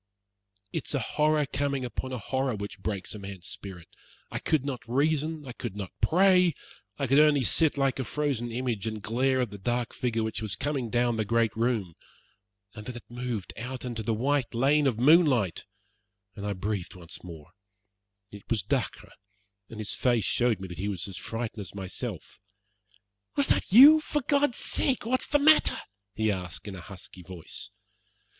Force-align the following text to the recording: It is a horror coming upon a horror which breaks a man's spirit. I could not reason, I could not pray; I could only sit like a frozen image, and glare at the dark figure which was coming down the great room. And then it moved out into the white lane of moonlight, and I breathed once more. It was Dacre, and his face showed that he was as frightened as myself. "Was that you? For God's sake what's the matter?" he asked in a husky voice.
It 0.73 0.87
is 0.87 0.95
a 0.95 0.99
horror 0.99 1.45
coming 1.45 1.85
upon 1.85 2.11
a 2.11 2.17
horror 2.17 2.55
which 2.55 2.79
breaks 2.79 3.13
a 3.13 3.19
man's 3.19 3.45
spirit. 3.45 3.87
I 4.31 4.39
could 4.39 4.65
not 4.65 4.81
reason, 4.87 5.45
I 5.47 5.51
could 5.51 5.75
not 5.75 5.91
pray; 6.01 6.55
I 6.97 7.05
could 7.05 7.19
only 7.19 7.43
sit 7.43 7.77
like 7.77 7.99
a 7.99 8.03
frozen 8.03 8.51
image, 8.51 8.87
and 8.87 9.03
glare 9.03 9.41
at 9.41 9.51
the 9.51 9.59
dark 9.59 9.93
figure 9.93 10.23
which 10.23 10.41
was 10.41 10.55
coming 10.55 10.89
down 10.89 11.17
the 11.17 11.23
great 11.23 11.55
room. 11.55 11.93
And 12.73 12.87
then 12.87 12.95
it 12.95 13.03
moved 13.09 13.53
out 13.59 13.85
into 13.85 14.01
the 14.01 14.15
white 14.15 14.55
lane 14.55 14.87
of 14.87 14.97
moonlight, 14.97 15.65
and 16.35 16.47
I 16.47 16.53
breathed 16.53 16.95
once 16.95 17.23
more. 17.23 17.51
It 18.31 18.49
was 18.49 18.63
Dacre, 18.63 19.13
and 19.69 19.79
his 19.79 19.93
face 19.93 20.25
showed 20.25 20.61
that 20.67 20.79
he 20.79 20.87
was 20.87 21.07
as 21.07 21.17
frightened 21.17 21.61
as 21.61 21.75
myself. 21.75 22.39
"Was 23.35 23.45
that 23.49 23.71
you? 23.71 23.99
For 24.01 24.23
God's 24.23 24.57
sake 24.57 25.05
what's 25.05 25.27
the 25.27 25.37
matter?" 25.37 25.77
he 26.15 26.31
asked 26.31 26.67
in 26.67 26.75
a 26.75 26.81
husky 26.81 27.21
voice. 27.21 27.69